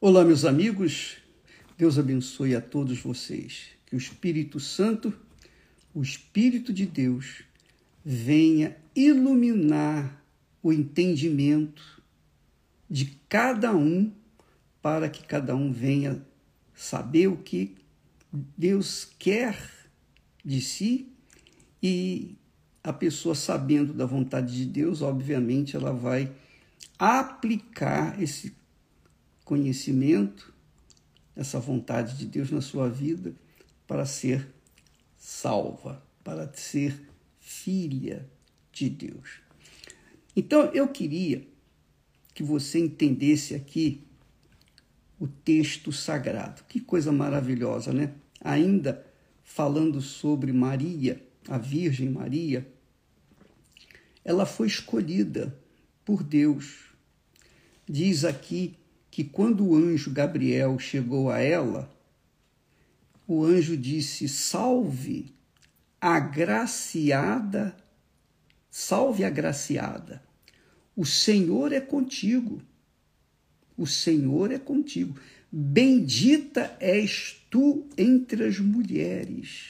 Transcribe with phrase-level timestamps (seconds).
[0.00, 1.16] Olá, meus amigos.
[1.76, 3.70] Deus abençoe a todos vocês.
[3.84, 5.12] Que o Espírito Santo,
[5.92, 7.42] o Espírito de Deus,
[8.04, 10.22] venha iluminar
[10.62, 12.00] o entendimento
[12.88, 14.12] de cada um
[14.80, 16.24] para que cada um venha
[16.76, 17.74] saber o que
[18.56, 19.58] Deus quer
[20.44, 21.12] de si
[21.82, 22.36] e
[22.84, 26.30] a pessoa sabendo da vontade de Deus, obviamente, ela vai
[26.96, 28.57] aplicar esse
[29.48, 30.52] conhecimento,
[31.34, 33.34] essa vontade de Deus na sua vida
[33.86, 34.46] para ser
[35.16, 37.08] salva, para ser
[37.40, 38.28] filha
[38.70, 39.40] de Deus.
[40.36, 41.48] Então, eu queria
[42.34, 44.06] que você entendesse aqui
[45.18, 46.64] o texto sagrado.
[46.68, 48.12] Que coisa maravilhosa, né?
[48.42, 49.02] Ainda
[49.42, 52.70] falando sobre Maria, a Virgem Maria,
[54.22, 55.58] ela foi escolhida
[56.04, 56.90] por Deus.
[57.88, 58.76] Diz aqui
[59.18, 61.92] que quando o anjo Gabriel chegou a ela,
[63.26, 65.34] o anjo disse: Salve,
[66.00, 67.76] agraciada,
[68.70, 70.22] salve agraciada,
[70.94, 72.62] o Senhor é contigo.
[73.76, 75.18] O Senhor é contigo.
[75.50, 79.64] Bendita és tu entre as mulheres.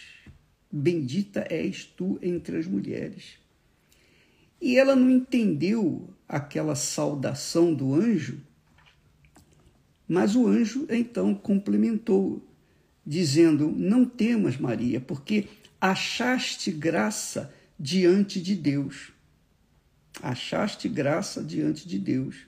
[0.70, 3.38] Bendita és tu entre as mulheres.
[4.60, 8.46] E ela não entendeu aquela saudação do anjo
[10.08, 12.42] mas o anjo então complementou,
[13.06, 15.46] dizendo: Não temas, Maria, porque
[15.78, 19.12] achaste graça diante de Deus.
[20.22, 22.46] Achaste graça diante de Deus.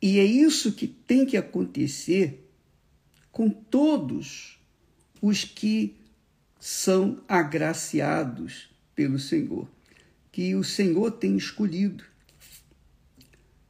[0.00, 2.48] E é isso que tem que acontecer
[3.30, 4.58] com todos
[5.20, 5.96] os que
[6.58, 9.68] são agraciados pelo Senhor,
[10.32, 12.04] que o Senhor tem escolhido.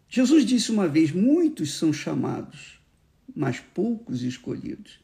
[0.09, 2.81] Jesus disse uma vez: muitos são chamados,
[3.35, 5.01] mas poucos escolhidos.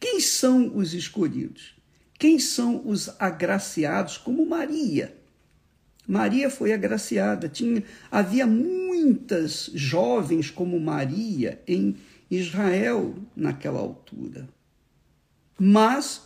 [0.00, 1.74] Quem são os escolhidos?
[2.18, 5.14] Quem são os agraciados, como Maria?
[6.06, 7.48] Maria foi agraciada.
[7.48, 11.96] Tinha, havia muitas jovens como Maria em
[12.30, 14.48] Israel naquela altura.
[15.58, 16.22] Mas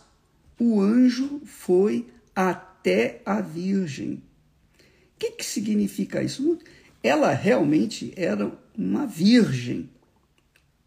[0.59, 4.13] o anjo foi até a Virgem.
[4.13, 6.57] O que, que significa isso?
[7.03, 9.89] Ela realmente era uma virgem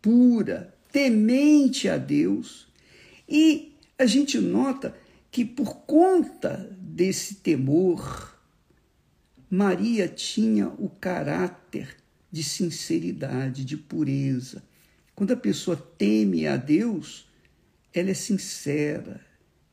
[0.01, 2.69] pura, temente a Deus.
[3.29, 4.95] E a gente nota
[5.31, 8.39] que por conta desse temor,
[9.51, 11.97] Maria tinha o caráter
[12.31, 14.63] de sinceridade, de pureza.
[15.15, 17.29] Quando a pessoa teme a Deus,
[17.93, 19.21] ela é sincera,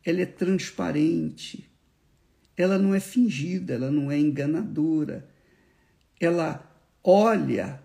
[0.05, 1.67] ela é transparente,
[2.55, 5.27] ela não é fingida, ela não é enganadora,
[6.25, 6.63] ela
[7.03, 7.81] olha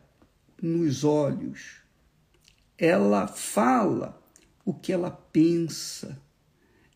[0.60, 1.76] nos olhos,
[2.78, 4.20] ela fala
[4.64, 6.20] o que ela pensa.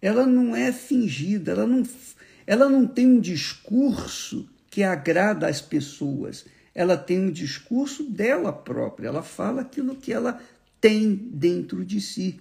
[0.03, 1.83] Ela não é fingida, ela não,
[2.47, 6.45] ela não tem um discurso que agrada às pessoas.
[6.75, 10.41] Ela tem um discurso dela própria, ela fala aquilo que ela
[10.81, 12.41] tem dentro de si,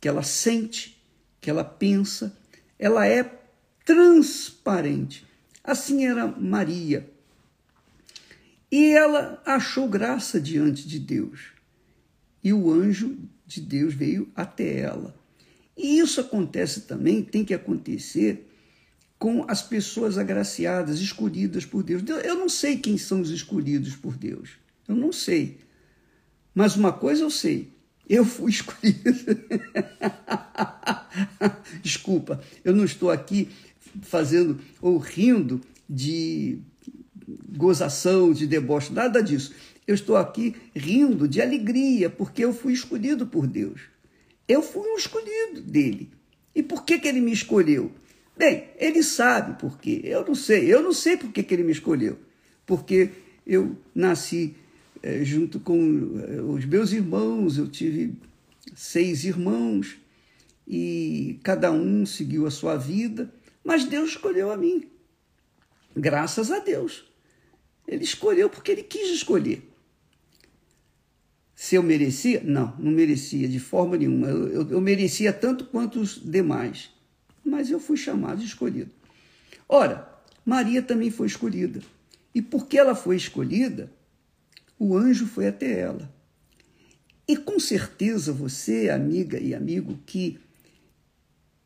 [0.00, 1.00] que ela sente,
[1.40, 2.36] que ela pensa.
[2.78, 3.22] Ela é
[3.84, 5.26] transparente.
[5.62, 7.08] Assim era Maria.
[8.72, 11.52] E ela achou graça diante de Deus.
[12.42, 15.14] E o anjo de Deus veio até ela.
[15.76, 18.48] E isso acontece também, tem que acontecer
[19.18, 22.02] com as pessoas agraciadas, escolhidas por Deus.
[22.24, 24.52] Eu não sei quem são os escolhidos por Deus.
[24.88, 25.58] Eu não sei.
[26.54, 27.70] Mas uma coisa eu sei.
[28.08, 29.12] Eu fui escolhido.
[31.82, 33.50] Desculpa, eu não estou aqui
[34.00, 36.58] fazendo ou rindo de
[37.56, 39.54] gozação, de deboche, nada disso.
[39.86, 43.80] Eu estou aqui rindo de alegria, porque eu fui escolhido por Deus.
[44.48, 46.10] Eu fui um escolhido dele.
[46.54, 47.90] E por que, que ele me escolheu?
[48.36, 50.00] Bem, ele sabe por quê.
[50.04, 50.72] Eu não sei.
[50.72, 52.18] Eu não sei por que, que ele me escolheu.
[52.66, 53.10] Porque
[53.46, 54.54] eu nasci
[55.02, 58.14] é, junto com eh, os meus irmãos, eu tive
[58.74, 59.98] seis irmãos
[60.66, 63.32] e cada um seguiu a sua vida,
[63.64, 64.88] mas Deus escolheu a mim.
[65.94, 67.04] Graças a Deus.
[67.86, 69.68] Ele escolheu porque ele quis escolher.
[71.54, 72.42] Se eu merecia?
[72.44, 74.26] Não, não merecia de forma nenhuma.
[74.28, 76.90] Eu, eu, eu merecia tanto quanto os demais.
[77.44, 78.90] Mas eu fui chamado e escolhido.
[79.68, 80.08] Ora,
[80.44, 81.80] Maria também foi escolhida.
[82.34, 83.92] E porque ela foi escolhida,
[84.78, 86.12] o anjo foi até ela.
[87.28, 90.40] E com certeza você, amiga e amigo, que,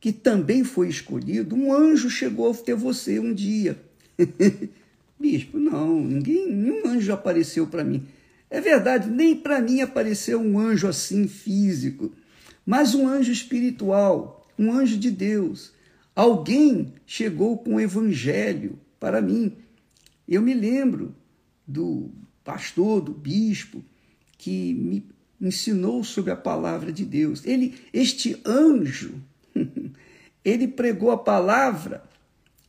[0.00, 3.80] que também foi escolhido, um anjo chegou até você um dia
[5.18, 8.06] Bispo, não, ninguém, nenhum anjo apareceu para mim.
[8.50, 12.12] É verdade, nem para mim apareceu um anjo assim físico,
[12.64, 15.72] mas um anjo espiritual, um anjo de Deus.
[16.14, 19.56] Alguém chegou com o evangelho para mim.
[20.28, 21.14] Eu me lembro
[21.66, 22.10] do
[22.44, 23.82] pastor, do bispo,
[24.38, 25.06] que me
[25.40, 27.44] ensinou sobre a palavra de Deus.
[27.44, 29.14] Ele, este anjo,
[30.44, 32.04] ele pregou a palavra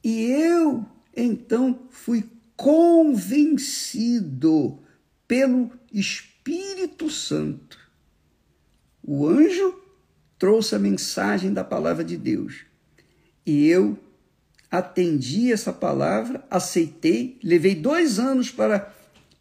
[0.03, 0.85] e eu
[1.15, 2.23] então fui
[2.57, 4.80] convencido
[5.27, 7.77] pelo Espírito Santo.
[9.04, 9.80] O anjo
[10.39, 12.65] trouxe a mensagem da palavra de Deus
[13.45, 13.98] e eu
[14.69, 18.94] atendi essa palavra, aceitei, levei dois anos para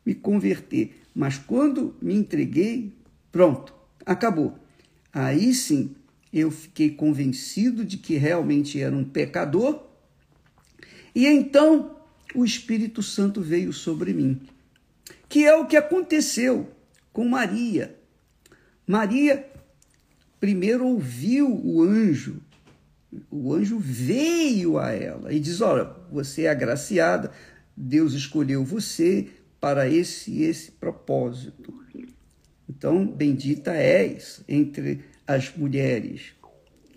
[0.05, 2.93] me converter, mas quando me entreguei,
[3.33, 3.75] pronto,
[4.05, 4.57] acabou.
[5.13, 5.97] Aí sim
[6.33, 9.85] eu fiquei convencido de que realmente era um pecador,
[11.15, 11.96] e então
[12.37, 14.41] o Espírito Santo veio sobre mim,
[15.29, 16.71] que é o que aconteceu
[17.13, 17.97] com Maria.
[18.87, 19.51] Maria
[20.39, 22.43] primeiro ouviu o anjo,
[23.31, 27.33] o anjo veio a ela e diz: Olha, você é agraciada,
[27.75, 29.29] Deus escolheu você
[29.59, 31.75] para esse esse propósito.
[32.69, 36.35] Então, bendita és entre as mulheres.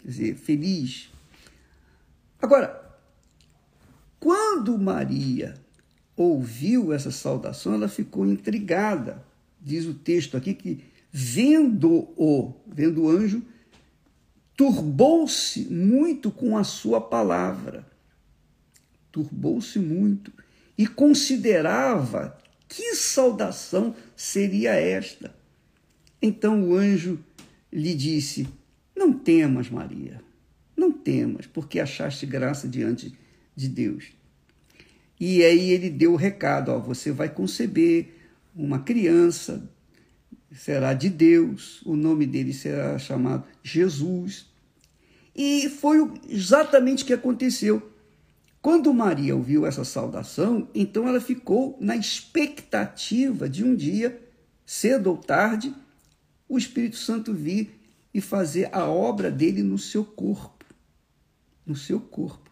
[0.01, 1.09] Quer dizer, feliz.
[2.41, 2.88] Agora,
[4.19, 5.55] quando Maria
[6.15, 9.23] ouviu essa saudação, ela ficou intrigada.
[9.61, 13.41] Diz o texto aqui que, vendo-o, vendo o anjo,
[14.55, 17.87] turbou-se muito com a sua palavra.
[19.11, 20.31] Turbou-se muito
[20.77, 22.37] e considerava
[22.67, 25.33] que saudação seria esta.
[26.21, 27.19] Então o anjo
[27.71, 28.47] lhe disse:
[28.95, 30.21] Não temas, Maria,
[30.75, 33.28] não temas, porque achaste graça diante de
[33.67, 34.11] Deus.
[35.19, 38.15] E aí ele deu o recado: ó, você vai conceber
[38.55, 39.69] uma criança,
[40.55, 44.47] será de Deus, o nome dele será chamado Jesus.
[45.35, 47.91] E foi exatamente o que aconteceu.
[48.61, 54.21] Quando Maria ouviu essa saudação, então ela ficou na expectativa de um dia,
[54.65, 55.73] cedo ou tarde,
[56.47, 57.79] o Espírito Santo vir
[58.13, 60.65] e fazer a obra dele no seu corpo.
[61.65, 62.48] No seu corpo.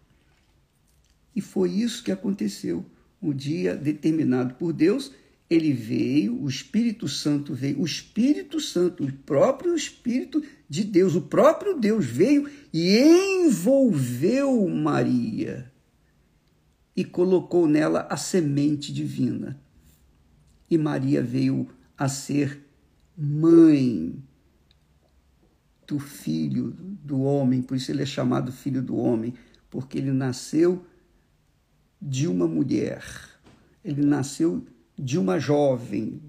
[1.38, 2.84] E foi isso que aconteceu.
[3.22, 5.12] Um dia determinado por Deus,
[5.48, 11.22] ele veio, o Espírito Santo veio, o Espírito Santo, o próprio Espírito de Deus, o
[11.22, 12.98] próprio Deus veio e
[13.46, 15.72] envolveu Maria
[16.96, 19.62] e colocou nela a semente divina.
[20.68, 22.66] E Maria veio a ser
[23.16, 24.24] mãe
[25.86, 29.36] do filho do homem, por isso ele é chamado filho do homem,
[29.70, 30.84] porque ele nasceu
[32.02, 33.04] de uma mulher,
[33.84, 34.66] ele nasceu
[34.98, 36.22] de uma jovem,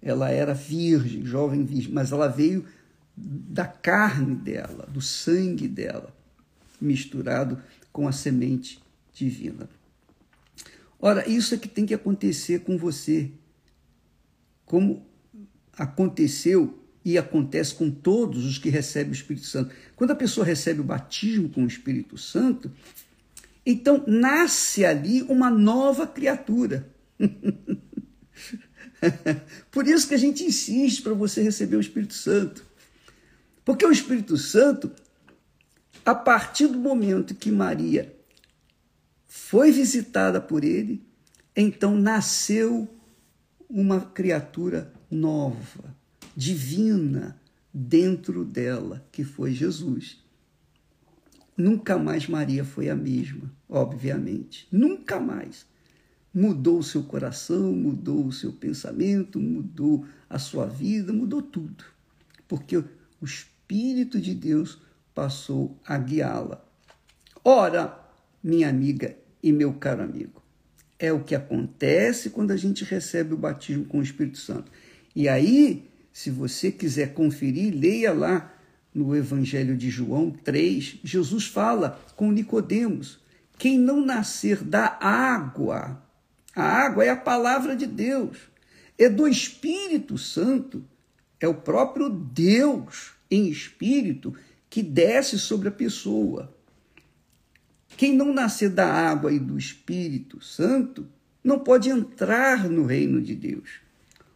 [0.00, 2.64] ela era virgem, jovem virgem, mas ela veio
[3.16, 6.14] da carne dela, do sangue dela,
[6.80, 7.62] misturado
[7.92, 8.80] com a semente
[9.12, 9.68] divina.
[10.98, 13.30] Ora, isso é que tem que acontecer com você,
[14.64, 15.04] como
[15.76, 19.74] aconteceu e acontece com todos os que recebem o Espírito Santo.
[19.96, 22.70] Quando a pessoa recebe o batismo com o Espírito Santo,
[23.64, 26.92] então nasce ali uma nova criatura.
[29.70, 32.64] Por isso que a gente insiste para você receber o Espírito Santo.
[33.64, 34.90] Porque o Espírito Santo,
[36.04, 38.14] a partir do momento que Maria
[39.26, 41.06] foi visitada por ele,
[41.56, 42.88] então nasceu
[43.68, 45.96] uma criatura nova,
[46.36, 47.40] divina
[47.72, 50.21] dentro dela, que foi Jesus.
[51.56, 54.66] Nunca mais Maria foi a mesma, obviamente.
[54.72, 55.66] Nunca mais.
[56.32, 61.84] Mudou o seu coração, mudou o seu pensamento, mudou a sua vida, mudou tudo.
[62.48, 62.86] Porque o
[63.22, 64.80] Espírito de Deus
[65.14, 66.64] passou a guiá-la.
[67.44, 67.98] Ora,
[68.42, 70.42] minha amiga e meu caro amigo,
[70.98, 74.70] é o que acontece quando a gente recebe o batismo com o Espírito Santo.
[75.14, 78.51] E aí, se você quiser conferir, leia lá
[78.94, 83.20] no Evangelho de João 3, Jesus fala com Nicodemos:
[83.58, 86.02] quem não nascer da água,
[86.54, 88.38] a água é a palavra de Deus,
[88.98, 90.84] é do Espírito Santo,
[91.40, 94.34] é o próprio Deus em espírito
[94.68, 96.54] que desce sobre a pessoa.
[97.96, 101.06] Quem não nascer da água e do Espírito Santo
[101.42, 103.80] não pode entrar no reino de Deus.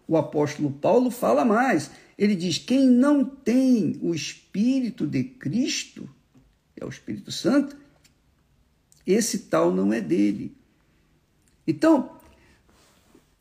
[0.06, 1.90] O apóstolo Paulo fala mais.
[2.18, 6.08] Ele diz: quem não tem o Espírito de Cristo,
[6.76, 7.76] é o Espírito Santo,
[9.06, 10.56] esse tal não é dele.
[11.66, 12.16] Então,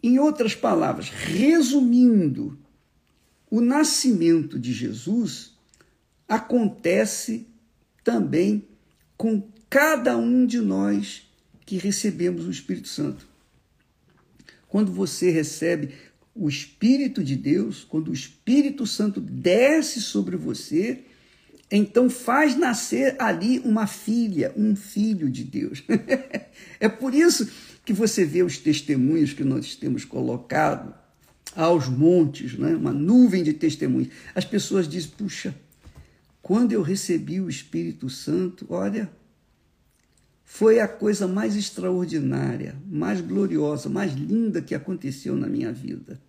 [0.06, 2.56] Em outras palavras, resumindo,
[3.50, 5.58] o nascimento de Jesus
[6.28, 7.48] acontece
[8.04, 8.68] também
[9.18, 11.28] com cada um de nós
[11.66, 13.28] que recebemos o Espírito Santo.
[14.68, 15.96] Quando você recebe
[16.36, 21.06] o Espírito de Deus, quando o Espírito Santo desce sobre você,
[21.72, 25.82] então faz nascer ali uma filha, um filho de Deus.
[26.80, 27.50] é por isso
[27.86, 30.94] que você vê os testemunhos que nós temos colocado
[31.56, 32.76] aos montes, né?
[32.76, 34.10] uma nuvem de testemunhos.
[34.36, 35.56] As pessoas dizem: puxa,
[36.42, 39.10] quando eu recebi o Espírito Santo, olha,
[40.44, 46.22] foi a coisa mais extraordinária, mais gloriosa, mais linda que aconteceu na minha vida.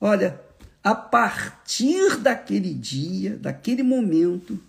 [0.00, 0.40] Olha,
[0.82, 4.60] a partir daquele dia, daquele momento,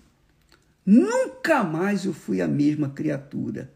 [0.85, 3.71] nunca mais eu fui a mesma criatura.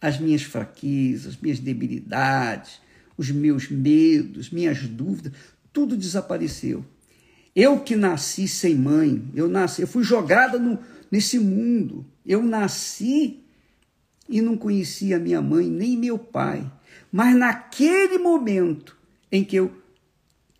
[0.00, 2.80] As minhas fraquezas, minhas debilidades,
[3.16, 5.32] os meus medos, minhas dúvidas,
[5.72, 6.84] tudo desapareceu.
[7.54, 10.78] Eu que nasci sem mãe, eu nasci, eu fui jogada no,
[11.10, 12.04] nesse mundo.
[12.24, 13.40] Eu nasci
[14.28, 16.70] e não conhecia minha mãe nem meu pai.
[17.10, 18.96] Mas naquele momento
[19.30, 19.85] em que eu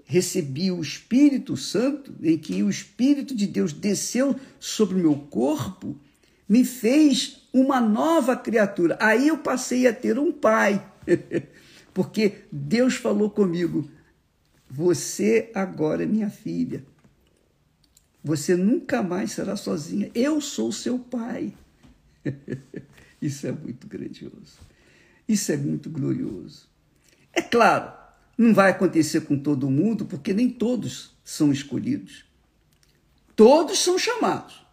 [0.07, 5.99] recebi o Espírito Santo, em que o Espírito de Deus desceu sobre o meu corpo,
[6.49, 8.97] me fez uma nova criatura.
[9.01, 10.87] Aí eu passei a ter um pai,
[11.93, 13.91] porque Deus falou comigo:
[14.71, 16.85] Você agora é minha filha.
[18.23, 20.11] Você nunca mais será sozinha.
[20.15, 21.53] Eu sou seu pai.
[23.21, 24.59] Isso é muito grandioso.
[25.29, 26.69] Isso é muito glorioso.
[27.33, 27.93] É claro,
[28.37, 32.25] não vai acontecer com todo mundo, porque nem todos são escolhidos.
[33.35, 34.67] Todos são chamados,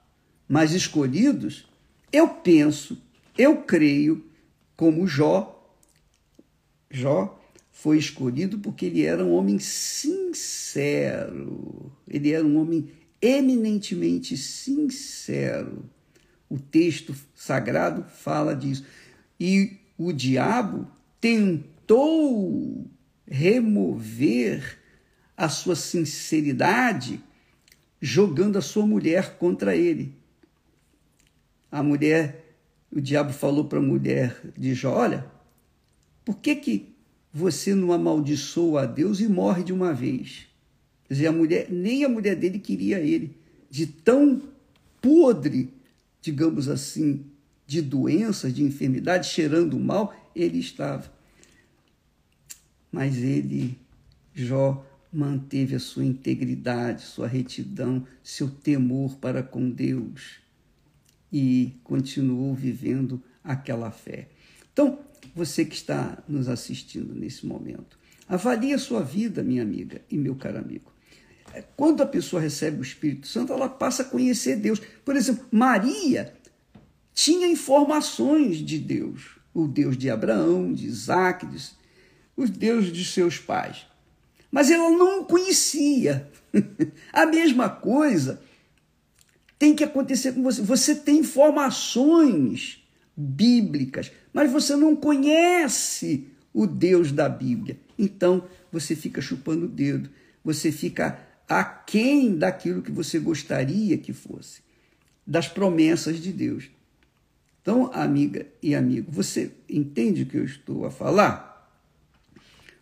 [0.47, 1.67] mas escolhidos,
[2.11, 3.01] eu penso,
[3.37, 4.25] eu creio,
[4.75, 5.49] como Jó.
[6.89, 7.39] Jó
[7.71, 10.81] foi escolhido porque ele era um homem sincero,
[12.07, 12.89] ele era um homem
[13.21, 15.89] eminentemente sincero.
[16.49, 18.85] O texto sagrado fala disso.
[19.39, 20.87] E o diabo
[21.19, 22.85] tentou
[23.27, 24.79] remover
[25.35, 27.21] a sua sinceridade
[28.01, 30.13] jogando a sua mulher contra ele.
[31.71, 32.55] A mulher,
[32.91, 35.25] o diabo falou para a mulher de Jó: Olha,
[36.25, 36.93] por que, que
[37.33, 40.47] você não amaldiçoa a Deus e morre de uma vez?
[41.07, 43.35] Quer dizer, a mulher, nem a mulher dele queria ele,
[43.69, 44.41] de tão
[45.01, 45.69] podre,
[46.21, 47.25] digamos assim,
[47.65, 51.12] de doenças, de enfermidade, cheirando mal, ele estava.
[52.93, 53.75] Mas ele,
[54.35, 60.35] Jó, manteve a sua integridade, sua retidão, seu temor para com Deus
[61.31, 64.29] e continuou vivendo aquela fé.
[64.71, 64.99] Então,
[65.33, 67.97] você que está nos assistindo nesse momento,
[68.29, 70.93] avalie a sua vida, minha amiga e meu caro amigo.
[71.75, 74.79] Quando a pessoa recebe o Espírito Santo, ela passa a conhecer Deus.
[75.03, 76.31] Por exemplo, Maria
[77.11, 81.57] tinha informações de Deus, o Deus de Abraão, de Isaac, de,
[82.35, 83.85] os deuses de seus pais.
[84.51, 86.29] Mas ela não conhecia.
[87.11, 88.41] a mesma coisa
[89.57, 90.61] tem que acontecer com você.
[90.61, 92.83] Você tem informações
[93.15, 97.79] bíblicas, mas você não conhece o Deus da Bíblia.
[97.97, 100.09] Então você fica chupando o dedo,
[100.43, 104.61] você fica aquém daquilo que você gostaria que fosse,
[105.25, 106.69] das promessas de Deus.
[107.61, 111.52] Então, amiga e amigo, você entende o que eu estou a falar?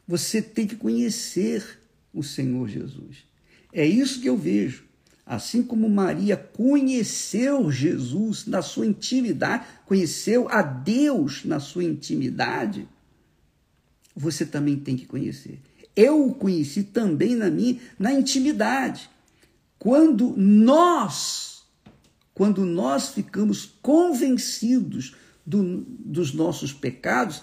[0.08, 1.80] Você tem que conhecer
[2.14, 3.24] o Senhor Jesus.
[3.74, 4.84] É isso que eu vejo.
[5.26, 12.88] Assim como Maria conheceu Jesus na sua intimidade, conheceu a Deus na sua intimidade,
[14.16, 15.60] você também tem que conhecer.
[15.96, 19.10] Eu o conheci também na minha na intimidade.
[19.80, 21.64] Quando nós,
[22.34, 25.16] quando nós ficamos convencidos
[25.46, 27.42] do, dos nossos pecados,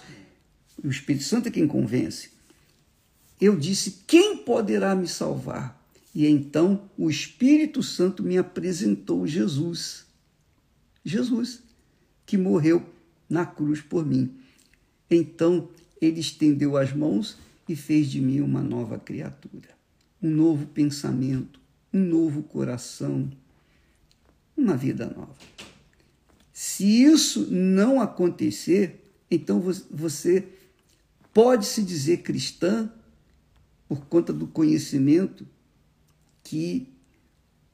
[0.83, 2.29] o Espírito Santo é quem convence.
[3.39, 5.79] Eu disse: quem poderá me salvar?
[6.13, 10.05] E então o Espírito Santo me apresentou Jesus.
[11.05, 11.61] Jesus,
[12.25, 12.85] que morreu
[13.29, 14.35] na cruz por mim.
[15.09, 15.69] Então
[16.01, 19.69] ele estendeu as mãos e fez de mim uma nova criatura,
[20.21, 21.59] um novo pensamento,
[21.93, 23.29] um novo coração,
[24.57, 25.35] uma vida nova.
[26.51, 30.47] Se isso não acontecer, então você
[31.33, 32.91] pode se dizer cristã
[33.89, 35.47] por conta do conhecimento
[36.43, 36.87] que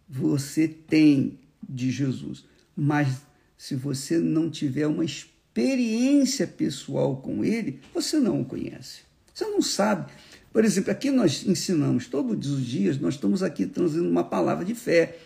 [0.07, 2.45] você tem de Jesus.
[2.75, 3.21] Mas
[3.57, 9.01] se você não tiver uma experiência pessoal com ele, você não o conhece.
[9.33, 10.09] Você não sabe.
[10.53, 14.73] Por exemplo, aqui nós ensinamos todos os dias, nós estamos aqui trazendo uma palavra de
[14.73, 15.17] fé,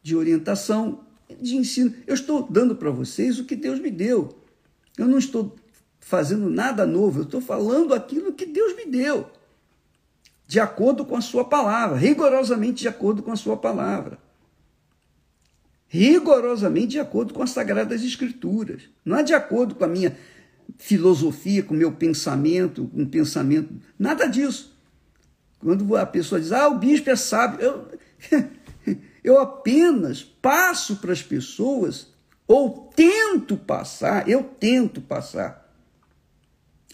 [0.00, 1.04] de orientação,
[1.40, 1.92] de ensino.
[2.06, 4.38] Eu estou dando para vocês o que Deus me deu.
[4.96, 5.56] Eu não estou
[5.98, 9.30] fazendo nada novo, eu estou falando aquilo que Deus me deu,
[10.50, 14.18] de acordo com a sua palavra, rigorosamente de acordo com a sua palavra.
[15.86, 18.82] Rigorosamente de acordo com as Sagradas Escrituras.
[19.04, 20.18] Não é de acordo com a minha
[20.76, 24.76] filosofia, com o meu pensamento, com o pensamento, nada disso.
[25.60, 28.48] Quando a pessoa diz, ah, o bispo é sábio, eu,
[29.22, 32.08] eu apenas passo para as pessoas,
[32.48, 35.72] ou tento passar, eu tento passar,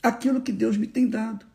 [0.03, 1.47] aquilo que Deus me tem dado.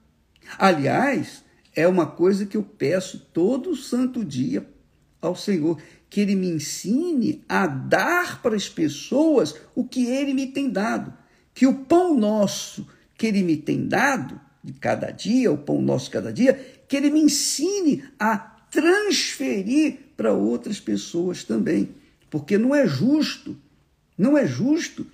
[0.57, 1.43] Aliás,
[1.75, 4.67] é uma coisa que eu peço todo santo dia
[5.21, 10.47] ao Senhor, que Ele me ensine a dar para as pessoas o que Ele me
[10.47, 11.13] tem dado
[11.53, 12.87] que o pão nosso
[13.17, 16.53] que ele me tem dado, de cada dia, o pão nosso de cada dia,
[16.87, 18.35] que ele me ensine a
[18.71, 21.89] transferir para outras pessoas também.
[22.31, 23.55] Porque não é justo,
[24.17, 25.05] não é justo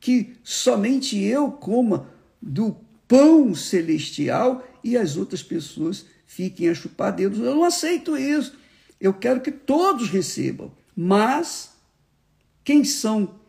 [0.00, 2.08] que somente eu coma
[2.42, 2.76] do
[3.06, 7.40] pão celestial e as outras pessoas fiquem a chupar dedos.
[7.40, 8.56] Eu não aceito isso.
[9.00, 10.72] Eu quero que todos recebam.
[10.94, 11.72] Mas
[12.62, 13.40] quem são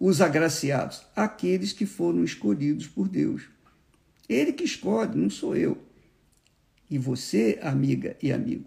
[0.00, 1.02] os agraciados?
[1.14, 3.42] Aqueles que foram escolhidos por Deus.
[4.28, 5.78] Ele que escolhe, não sou eu.
[6.90, 8.66] E você, amiga e amigo,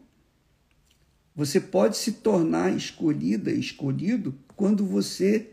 [1.36, 5.50] você pode se tornar escolhida, escolhido, quando você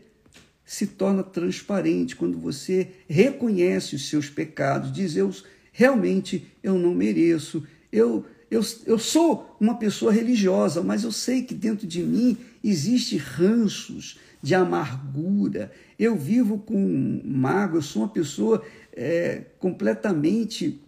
[0.65, 5.29] se torna transparente, quando você reconhece os seus pecados, diz: Eu
[5.73, 11.53] realmente eu não mereço, eu, eu, eu sou uma pessoa religiosa, mas eu sei que
[11.53, 15.71] dentro de mim existe ranços, de amargura.
[15.97, 20.81] Eu vivo com mágoa, eu sou uma pessoa é, completamente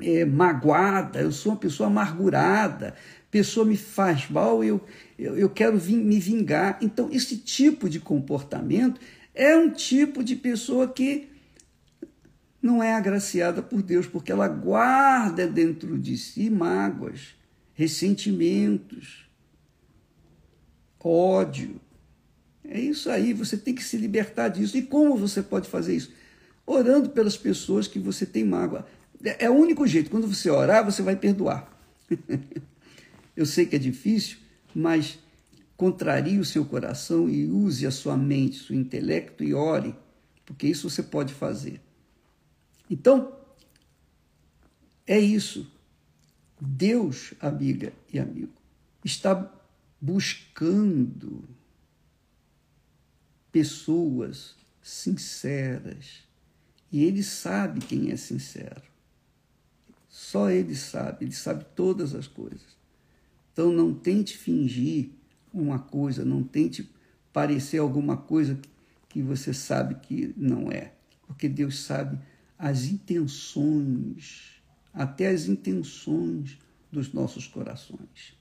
[0.00, 2.94] é, magoada, eu sou uma pessoa amargurada,
[3.30, 4.80] pessoa me faz mal, eu,
[5.18, 6.78] eu, eu quero me vingar.
[6.82, 9.00] Então, esse tipo de comportamento
[9.34, 11.28] é um tipo de pessoa que
[12.64, 17.34] não é agraciada por Deus, porque ela guarda dentro de si mágoas,
[17.74, 19.28] ressentimentos,
[20.98, 21.78] ódio.
[22.64, 24.78] É isso aí, você tem que se libertar disso.
[24.78, 26.10] E como você pode fazer isso?
[26.64, 28.86] Orando pelas pessoas que você tem mágoa.
[29.22, 30.08] É, é o único jeito.
[30.08, 31.70] Quando você orar, você vai perdoar.
[33.36, 34.38] Eu sei que é difícil,
[34.74, 35.18] mas
[35.76, 39.94] contrarie o seu coração e use a sua mente, seu intelecto e ore,
[40.46, 41.84] porque isso você pode fazer.
[42.90, 43.36] Então,
[45.06, 45.70] é isso.
[46.60, 48.52] Deus, amiga e amigo,
[49.04, 49.50] está
[50.00, 51.44] buscando
[53.50, 56.24] pessoas sinceras.
[56.90, 58.82] E ele sabe quem é sincero.
[60.08, 62.76] Só ele sabe, ele sabe todas as coisas.
[63.52, 65.10] Então não tente fingir
[65.52, 66.88] uma coisa, não tente
[67.32, 68.58] parecer alguma coisa
[69.08, 70.92] que você sabe que não é.
[71.26, 72.18] Porque Deus sabe
[72.58, 74.62] as intenções,
[74.92, 76.58] até as intenções
[76.90, 78.36] dos nossos corações.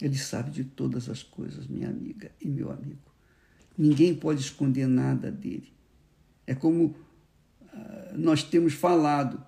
[0.00, 3.12] Ele sabe de todas as coisas, minha amiga e meu amigo.
[3.76, 5.72] Ninguém pode esconder nada dele.
[6.46, 9.44] É como uh, nós temos falado.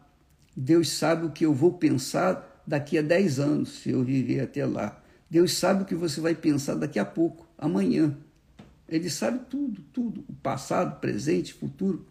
[0.57, 4.65] Deus sabe o que eu vou pensar daqui a 10 anos, se eu viver até
[4.65, 5.03] lá.
[5.29, 8.17] Deus sabe o que você vai pensar daqui a pouco, amanhã.
[8.89, 10.25] Ele sabe tudo, tudo.
[10.29, 12.07] O passado, presente, futuro.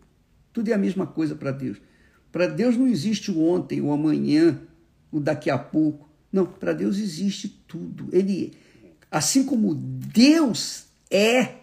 [0.53, 1.81] Tudo é a mesma coisa para Deus.
[2.31, 4.61] Para Deus não existe o ontem, o amanhã,
[5.11, 6.09] o daqui a pouco.
[6.31, 8.07] Não, para Deus existe tudo.
[8.11, 8.53] Ele,
[9.11, 11.55] assim como Deus é,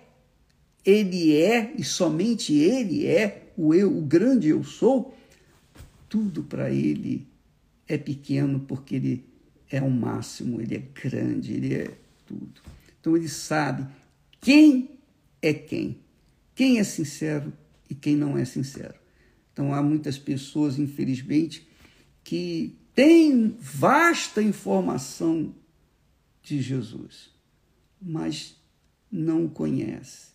[0.85, 5.17] ele é e somente Ele é o eu, o grande eu sou,
[6.09, 7.27] tudo para Ele
[7.87, 9.25] é pequeno porque Ele
[9.71, 11.91] é o máximo, Ele é grande, Ele é
[12.27, 12.61] tudo.
[13.01, 13.87] Então Ele sabe
[14.41, 14.91] quem
[15.43, 15.99] é quem,
[16.55, 17.53] quem é sincero
[17.91, 18.95] e quem não é sincero.
[19.53, 21.69] Então há muitas pessoas, infelizmente,
[22.25, 25.55] que têm vasta informação
[26.43, 27.31] de Jesus,
[28.01, 28.57] mas
[29.11, 30.31] não o conhecem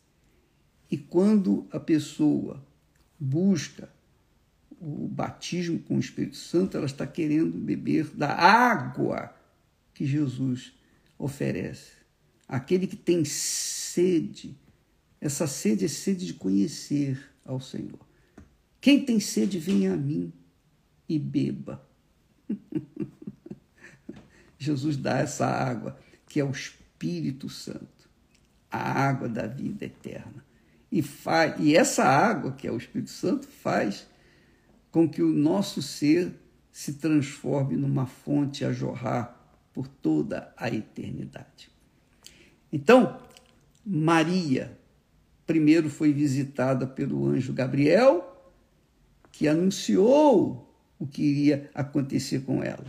[0.89, 2.65] e quando a pessoa
[3.19, 3.89] busca
[4.79, 9.35] o batismo com o Espírito Santo, ela está querendo beber da água
[9.93, 10.73] que Jesus
[11.17, 11.93] oferece.
[12.47, 14.57] Aquele que tem sede,
[15.19, 17.99] essa sede é sede de conhecer ao Senhor.
[18.81, 20.33] Quem tem sede, venha a mim
[21.07, 21.87] e beba.
[24.57, 28.09] Jesus dá essa água, que é o Espírito Santo,
[28.69, 30.43] a água da vida eterna.
[30.91, 34.07] E, faz, e essa água, que é o Espírito Santo, faz
[34.91, 36.33] com que o nosso ser
[36.71, 39.35] se transforme numa fonte a jorrar
[39.73, 41.69] por toda a eternidade.
[42.71, 43.19] Então,
[43.85, 44.77] Maria
[45.45, 48.31] primeiro foi visitada pelo anjo Gabriel,
[49.31, 52.85] que anunciou o que iria acontecer com ela.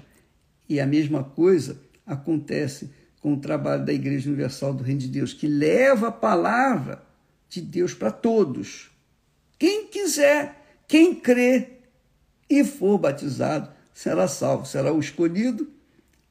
[0.69, 2.90] E a mesma coisa acontece
[3.21, 7.03] com o trabalho da Igreja Universal do Reino de Deus, que leva a palavra
[7.49, 8.90] de Deus para todos.
[9.59, 11.71] Quem quiser, quem crê
[12.49, 15.69] e for batizado, será salvo, será o escolhido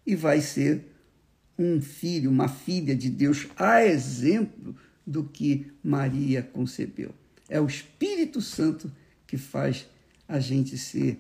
[0.06, 0.86] e vai ser
[1.58, 7.12] um filho, uma filha de Deus, a exemplo do que Maria concebeu.
[7.48, 8.92] É o Espírito Santo
[9.28, 9.88] que faz
[10.28, 11.20] a gente ser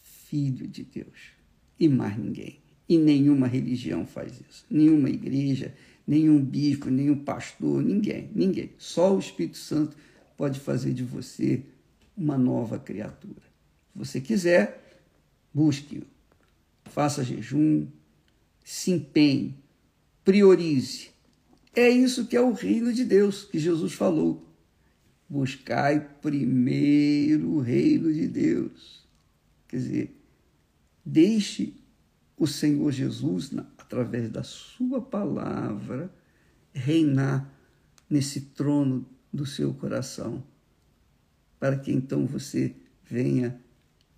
[0.00, 1.30] filho de Deus
[1.78, 2.60] e mais ninguém.
[2.88, 4.64] E nenhuma religião faz isso.
[4.70, 5.74] Nenhuma igreja,
[6.06, 8.70] nenhum bispo, nenhum pastor, ninguém, ninguém.
[8.78, 9.96] Só o Espírito Santo
[10.36, 11.62] pode fazer de você
[12.16, 13.42] uma nova criatura.
[13.92, 15.00] Se você quiser,
[15.52, 16.02] busque-o.
[16.84, 17.86] Faça jejum,
[18.64, 19.54] se empenhe,
[20.24, 21.10] priorize.
[21.76, 24.50] É isso que é o reino de Deus que Jesus falou.
[25.28, 29.06] Buscai primeiro o reino de Deus.
[29.68, 30.22] Quer dizer,
[31.04, 31.74] deixe
[32.34, 36.10] o Senhor Jesus, através da Sua palavra,
[36.72, 37.52] reinar
[38.08, 40.42] nesse trono do seu coração,
[41.60, 43.60] para que então você venha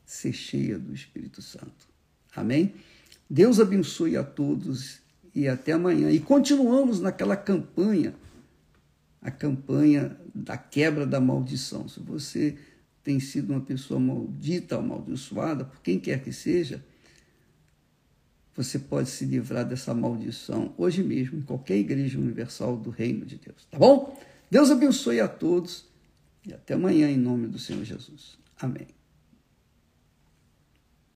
[0.05, 1.89] ser cheia do Espírito Santo.
[2.37, 2.75] Amém?
[3.29, 5.01] Deus abençoe a todos
[5.35, 6.11] e até amanhã.
[6.11, 8.15] E continuamos naquela campanha,
[9.21, 11.89] a campanha da quebra da maldição.
[11.89, 12.57] Se você
[13.03, 16.85] tem sido uma pessoa maldita, amaldiçoada, por quem quer que seja,
[18.55, 23.37] você pode se livrar dessa maldição hoje mesmo, em qualquer igreja universal do reino de
[23.37, 23.67] Deus.
[23.71, 24.19] Tá bom?
[24.51, 25.87] Deus abençoe a todos
[26.45, 28.37] e até amanhã, em nome do Senhor Jesus.
[28.61, 28.98] Amém.